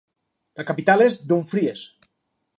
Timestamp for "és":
1.09-1.19